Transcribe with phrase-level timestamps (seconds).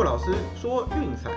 [0.00, 1.30] 骆老师说运彩，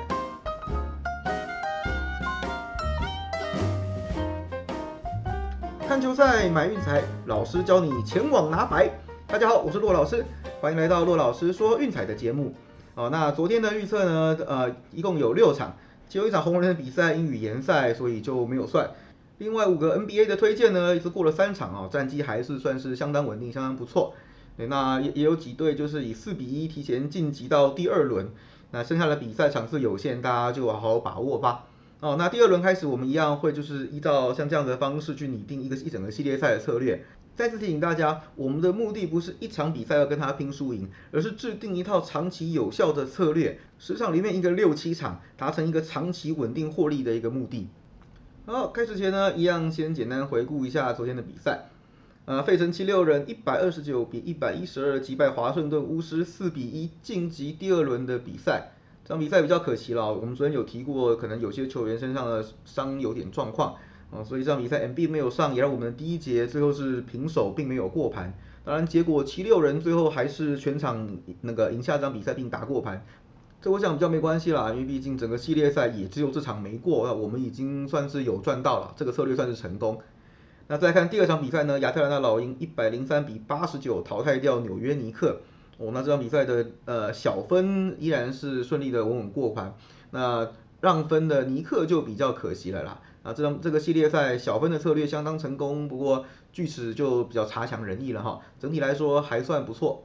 [5.85, 8.89] 看球赛买运彩，老师教你前往拿白。
[9.27, 10.25] 大家好，我是骆老师，
[10.61, 12.55] 欢迎来到骆老师说运彩的节目。
[12.95, 14.37] 哦，那昨天的预测呢？
[14.47, 15.75] 呃，一共有六场，
[16.07, 18.91] 只有一场红人的比赛因语言赛，所以就没有算。
[19.39, 24.13] 另外五个 NBA 的推荐呢，一直过了三场啊，战绩还是算是相当稳定，相当不错。
[24.55, 28.29] 那也也有几队就是以四比一提前晋级到第二轮，
[28.73, 31.65] 那剩下的比赛场次有限，大家就好好把握吧。
[31.99, 37.05] 哦，那第二轮开始，我们一样会就是依照像这样的方式去拟定一个一整个系列赛的策略。
[37.35, 47.69] 再次提醒大家，我们的目的不是一场比赛要跟他拼输赢，而是制定一套长期有效的策略，十场里面一个六七场，达成一个长期稳定获利的一个目的。
[48.47, 51.69] 好，开始前呢，一样先简单回顾一下昨天的比赛。
[52.25, 58.71] 呃，费城七六人一百二十九比一百一十二击败华盛顿巫师，四比一晋级第二轮的比赛。
[59.03, 63.75] 这场比赛比较可惜了，我们昨天有提过，可能有些球员身上的伤有点状况，
[64.09, 68.33] 啊，所以这场比赛 MB 没有上，也让我们的第一节最后是平手，并没有过盘。
[68.63, 73.05] 当然，结果七六人最后还是全场那个赢下这场比赛，并打过盘。
[73.61, 79.99] 这我想比较没关系啦，因为毕竟整个系列赛也只有这场没过，那我们已经算是有赚到了，这个策略算是成功。
[80.67, 81.79] 那再看第二场比赛呢？
[81.79, 85.41] 亚特兰大老鹰一百零三比八十九淘汰掉纽约尼克。
[85.77, 89.75] 哦，那这场比赛的呃小分依然是顺利的稳稳过盘。
[90.11, 93.01] 那让分的尼克就比较可惜了啦。
[93.23, 98.39] 啊，这场这个系列赛小分的策略相当成功，不过锯齿就比较差强人意了哈。
[98.59, 100.03] 整体来说还算不错。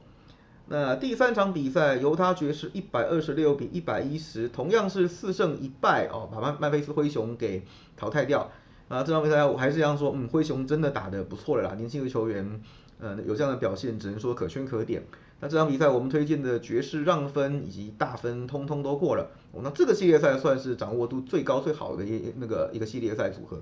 [0.67, 7.63] 那第三场比赛，犹他爵士一百二十六比一百一十，同样是四胜一败哦，把曼曼菲斯灰熊给
[7.95, 8.51] 淘汰掉。
[8.89, 12.59] 啊，这场比赛我还是这样说，嗯，灰熊真的打得不错了啦，年轻的球员，
[12.99, 15.03] 嗯，有这样的表现，只能说可圈可点。
[15.39, 19.29] 那这场比赛我们推荐的爵士让分以及大分，通通都过了。
[19.51, 23.61] 哦，那这个系列赛算是掌握度最高最好的一那个一个系列赛组合。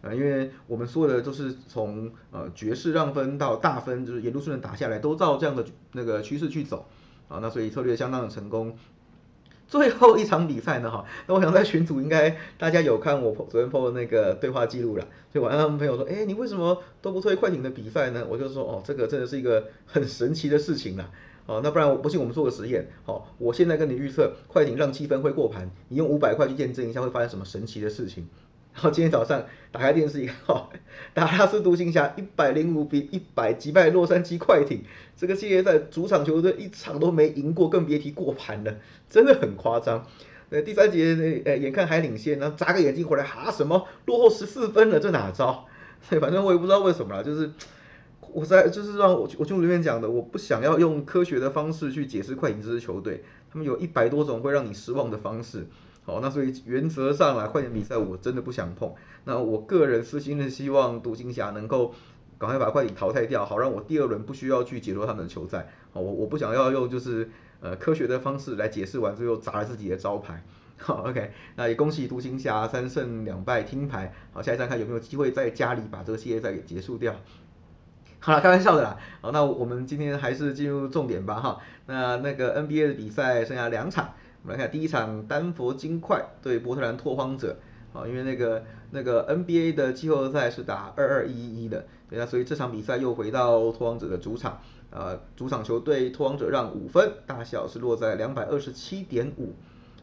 [0.00, 6.86] 啊，因为我们说的都是从呃爵士让分到大分，就是沿路顺着打下来，都照这样的那个趋势去走。
[7.28, 8.76] 啊，那所以策略相当的成功。
[9.72, 18.26] 最后一场比赛呢，哈， 那我想在群组应该大家有看我昨天 po 的那个对话记录了，所以晚上朋友说，哎，你为什么都不推快艇的比赛呢？
[18.28, 21.08] 我就说，哦，这个真的是一个很神奇的事情啦，
[21.46, 28.28] 哦，那不然我不信我们做个实验，好，我现在跟你预测快艇让七分会过盘，你用五百块去验证一下会发生什么神奇的事情。
[28.74, 30.56] 然后今天早上打开电视一看，
[31.14, 34.82] 达拉斯独行侠一百零五比一百击败洛杉矶快艇，
[35.16, 38.74] 这个系列赛主场球队一场都没赢过，更别提过盘了，
[39.10, 40.06] 真的很夸张。
[40.50, 45.66] 呃，第三节呃眼看还领先，然后眨个眼睛回来，哈什么落后十四分了，这哪招？
[46.10, 47.50] 对反正我也不知道为什么啦，就是
[48.32, 55.66] 我在就是让我我就里面讲的，我不想要用科学的方式去解释快艇这支球队，他们有一百多种会让你失望的方式。
[56.04, 58.92] 好，那所以原则上来，快艇比赛我真的不想碰。
[59.24, 61.94] 那我个人私心是希望独行侠能够
[62.38, 65.68] 赶快把快艇淘汰掉，好让我第二轮不需要去解说他们的球赛。
[65.92, 67.30] 好，我我不想要用就是
[67.60, 70.42] 呃科学的方式来解释完之后砸了自己的招牌。
[70.76, 74.12] 好，OK，那也恭喜独行侠三胜两败听牌。
[74.32, 77.14] 好，下一站看有没有机会在家里把这个系列赛给结束掉。
[78.18, 78.98] 好了，开玩笑的啦。
[79.20, 81.60] 好，那我们今天还是进入重点吧哈。
[81.86, 84.14] 那那个 NBA 的比赛剩下两场。
[84.42, 87.56] 我们来看第一场丹佛金块对波特兰拓荒者，
[87.92, 94.60] 啊，因为那个那个 NBA 的季后赛是打二二一一的，对啊，所以这场比赛又回到拓荒者的主场，
[94.90, 99.54] 啊，主场球队拓荒者让五分，大小是落在两百二十七点五，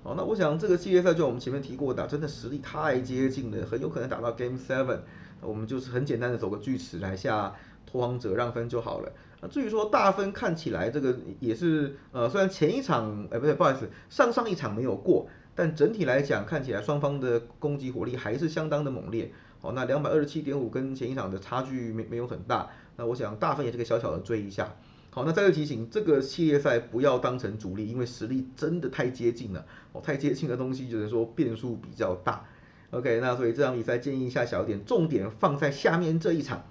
[0.03, 4.99] 好，那我想这个系列赛就我们前面提过的，真的实力太接近了，很有可能打到 Game Seven，
[5.41, 7.55] 我们就是很简单的走个锯齿来下
[7.85, 9.11] 拓荒者让分就好了。
[9.41, 19.31] 那至于说大分看起来这个也是呃，虽然前一场哎不对不好意思，上上一场没有过，但整体来讲看起来双方的攻击火力还是相当的猛烈。
[19.61, 24.75] 好，那两百二十七点五跟前一场的差距没没有很大，那我想大分也是个小小的追一下。
[25.11, 29.65] 好，那再次提醒，这个系列赛不要当成主力，因为实力真的太接近了。
[29.91, 32.45] 哦，太接近的东西只能说变数比较大。
[32.91, 36.63] OK，那所以这场比赛建议一下小点，重点放在下面这一场。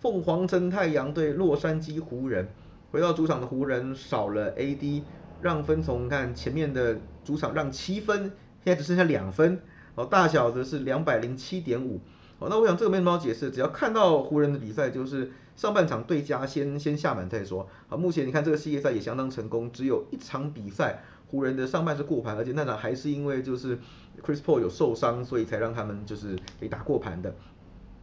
[0.00, 2.48] 凤凰城太阳对洛杉矶湖人，
[2.90, 5.02] 回到主场的湖人少了 AD，
[5.40, 8.32] 让分从看前面的主场让七分，
[8.64, 9.60] 现在只剩下两分，
[9.94, 12.00] 哦，大小则是两百零七点五，
[12.40, 23.78] 哦，那我想这个没什么好解释，只要看到湖人的比赛，就是上半场对家先先下满再说，好，目前你看这个系列赛也相当成功，只有一场比赛湖人的上半是过盘，而且那场还是因为就是
[24.22, 27.34] Chris Paul 有受伤，所以才让他们就是给打过盘的。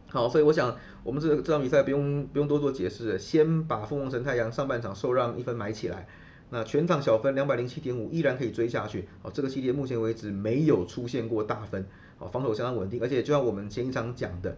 [0.08, 6.08] 好，所以我想我们这这场比赛不用不用多做解释，先把凤凰城太阳上半场受让一分买起来。
[6.50, 9.06] 那全场小分两百零七点五依然可以追下去。
[9.22, 11.86] 好，这个系列目前为止没有出现过大分，
[12.18, 14.56] 好，防守相当稳定，而且就像我们前一场讲的，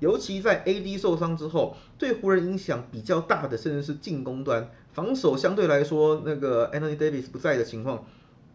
[0.00, 8.04] 尤其在 AD 受伤之后，对湖人影响比较大的，甚至是进攻端防守相对来说，那个 Anthony Davis 不在的情况，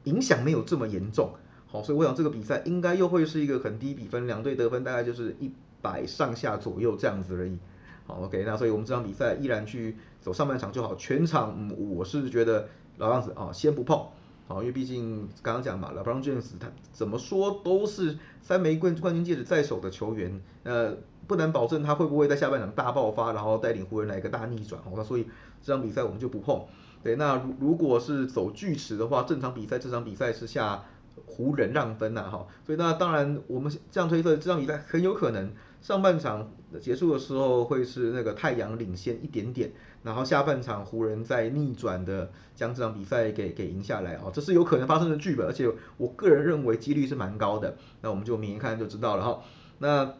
[0.04, 1.34] 影响没有这么严重。
[1.68, 5.52] 好，所以我想这个比赛应该又会是一个很低比分，两队得分大概就是一
[5.82, 7.58] 百上下左右这样子而已。
[8.06, 14.08] 好，OK，那所以我们这场比赛依然去走上半场就好，全场嗯、我是觉得老样子啊，先不碰。
[14.50, 20.98] 好，因为毕竟刚刚讲嘛，LeBron James 他怎么说都是三枚冠冠军戒指在手的球员，呃，
[21.28, 24.82] 不能保证他会不会在下半场大爆发，然后带领湖人来一个大逆转。
[24.82, 25.26] 好，那所以
[25.62, 26.66] 这场比赛我们就不碰。
[27.04, 30.84] 对，那如如果是走锯齿的话，正常比赛这场比赛是下。
[31.26, 35.52] 湖人让分呐，哈，所以那当然我们这样推测，这场比赛很有可能
[35.82, 39.72] 上半场结束的时候会是那个太阳领先一点点，
[40.04, 49.42] 然后下半场湖人再逆转的将这场比赛给给赢下来啊，这是有可能发生的剧本，而且我个人认为几率是蛮高的，那我们就明天看就知道了哈，
[49.80, 50.16] 那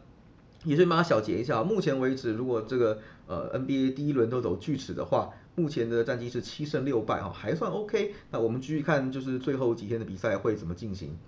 [0.64, 5.30] 也是帮他小结一下，目前为止如果这个呃 NBA 第一轮都走锯齿的话。
[5.56, 8.14] 目前的战绩是七胜六败哈，还算 OK。
[8.30, 11.18] 那我们继续看，就是最后几天的比赛会怎么进行。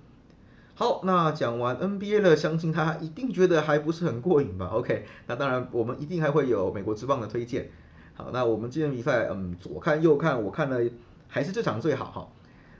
[0.82, 7.70] 好，那讲完 NBA 了，相信他一定觉得还不是很过瘾吧？OK，那当然我们一定还会有美国之棒的推荐。
[8.14, 10.80] 好，那我们今天比赛，嗯，左看右看，我看了
[11.28, 12.28] 还是这场最好哈。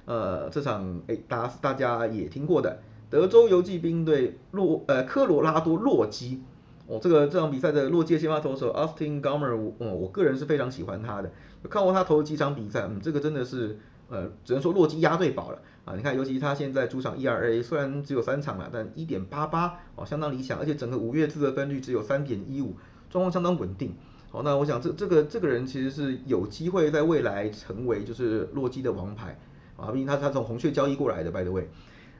[0.06, 6.42] 呃，这场哎，大家大家也听过的，德州游骑兵对洛呃科罗拉多洛基。
[6.88, 11.30] 哦，这个这场比赛的洛基先发投手 Austin Gomer，嗯我个人是非常喜欢他的。
[11.70, 13.78] 看过他投几场比赛，嗯，这个真的是，
[14.08, 15.94] 呃，只能说洛基压对宝了啊！
[15.96, 22.76] 你看，尤其他现在主场 ERA 虽然只有三场了，但一点八八哦，相当理想，而且整个五月自得分率只有三点一五，
[23.10, 23.94] 状况相当稳定。
[24.30, 29.38] 好，那我想这这个这个人其实是有机会在未来成为就是洛基的王牌
[29.76, 31.68] 啊，毕竟他他从红雀交易过来的，by the way，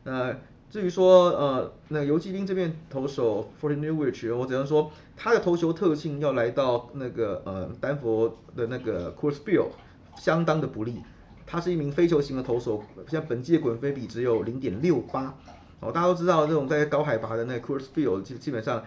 [0.05, 0.37] 那。
[0.73, 9.73] 至于说呃，那游击兵这边投手 Forty New Wich，我只能说他的投球特性要来到那个呃丹佛的那个 Coors Field
[10.17, 11.03] 相当的不利。
[11.47, 15.35] 他是一名非球型的投手，像本季的滚飞比只有零点六八。
[15.81, 18.85] 哦，大家都知道这种在高海拔的那 Coors Field 基基本上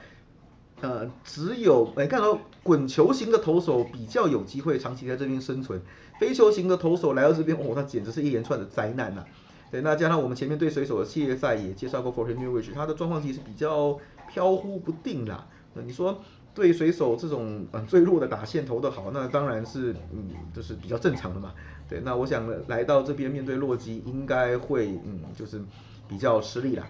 [0.81, 5.81] 呃只有哎看到滚球型的投手比较有机会长期在这边生存，
[6.19, 9.25] 非球型的投手来到这边哦，那简直是一连串的灾难呐。
[9.71, 13.99] 对，那加上我们前面对水手的系列赛也介绍过 Forty New Wich，他的状况其实比较
[14.31, 15.47] 飘忽不定啦。
[15.73, 16.21] 那你说
[16.55, 21.53] 对水手这种嗯最弱的打线投的好，那当然是嗯就是比较正常的嘛。
[21.87, 25.61] 对，那我想来到这边面对洛基应该会嗯就是
[26.07, 26.87] 比较吃力啦。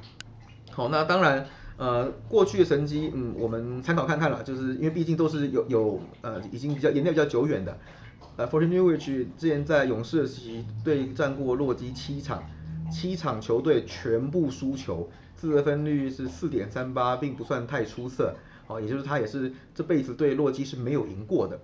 [0.71, 1.45] 好，那当然
[1.77, 7.77] 呃过去的成绩嗯我们参考看看了，就是因为毕竟都是有有呃已经比较年代比较久远的。
[8.38, 12.44] 呃 Forty New Wich 之前在勇士期对战过洛基七场。
[12.91, 18.35] 七场球队全部输球，自得分率是四点三八，并不算太出色。
[18.67, 21.59] 好，也就是他也是这辈子对洛基是没有赢过的。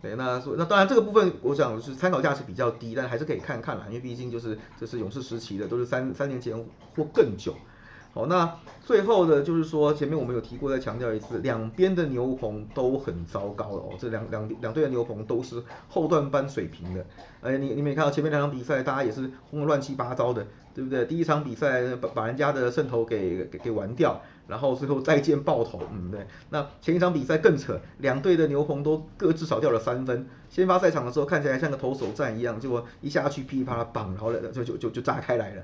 [0.00, 6.54] 对，那说那当然这个部分我想是参考价是比较低，但还是可以看看啦，因为毕竟就是这是勇士时期的，都是三三年前
[6.94, 7.54] 或更久。
[8.14, 17.04] 好，那最后的就是说，前面我们有提过，再强调一次，两边的牛棚都很糟糕了哦，这两两两队的牛棚都是后段班水平的。
[17.40, 21.04] 哎，你你没看到前面两场比赛，大家也是轰得乱七八糟的，对不对？
[21.06, 26.24] 第一场比赛把把人家的胜头给给给玩掉，然后最后再见爆头，嗯对。
[26.50, 30.24] 那前一场比赛更扯，两队的牛棚都各自少掉了三分。
[30.48, 35.62] 先发赛场的时候看起来像个投手战一样，结果一下去噼里啪啦绑，然后就就就就炸开来了。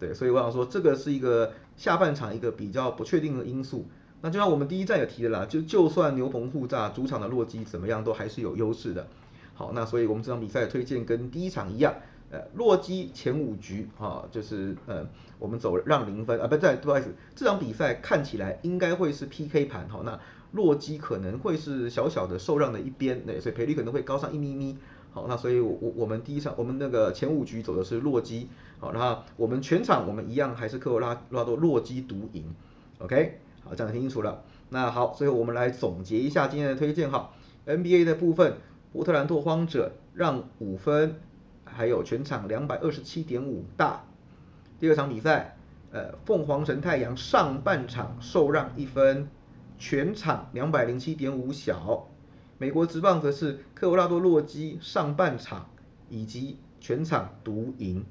[0.00, 3.86] 对，所以我想说，这个是一个下半场一个比较不确定的因素。
[4.22, 9.06] 那就像我们第一站也提的啦，就就算牛棚互炸，主场的洛基怎么样都还是有优势的。
[9.54, 11.94] 好，那所以我们这场比赛推荐跟第一场一样，
[12.30, 15.06] 呃，洛基前五局啊，就是呃，
[15.38, 20.18] 我们走让零分啊，不对，不好意思，这场比赛看起来应该会是 PK 盘，好，那
[20.52, 24.76] 洛基可能会是小小的受让的一边，对，所以赔率可能会高上一咪咪。
[25.12, 28.48] 好，那所以，我我我们第一场，我们那个前五局走的是洛基，
[28.78, 32.44] 好，然后我们全场我们一样还是科罗拉拉多洛基独赢
[32.98, 34.44] ，OK，好，这样听清楚了。
[34.68, 37.32] 那好，最后我们来总结一下今天的推荐哈
[37.66, 38.58] ，NBA 的部分，
[38.92, 41.16] 波特兰拓荒者让五分，
[41.64, 44.04] 还有全场两百二十七点五大。
[44.78, 45.56] 第二场比赛，
[45.90, 49.28] 呃，凤凰城太阳上半场受让一分，
[49.76, 52.06] 全场两百零七点五小。
[52.60, 55.70] 美国职棒则是科罗拉多洛基上半场
[56.10, 58.04] 以及全场独赢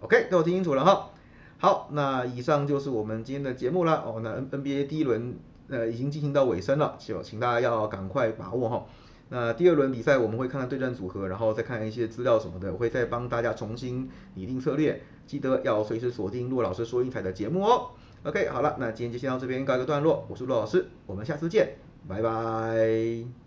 [0.00, 1.08] ，OK，都听清楚了哈。
[1.56, 4.20] 好，那以上就是我们今天的节目了哦。
[4.22, 5.36] 那 N NBA 第一轮
[5.68, 8.84] 呃已经进行到尾声了，就请大家要赶快把握哈。
[9.30, 15.02] 那第二轮比赛我们会看看对战组合，然后再看一些资料什么的，我会再帮大家重新拟定策略。
[15.26, 17.92] 记得要随时锁定骆老师说英彩的节目哦。
[18.24, 20.26] OK，好了，那今天就先到这边告一个段落。
[20.28, 21.76] 我是骆老师，我们下次见，
[22.06, 23.45] 拜拜。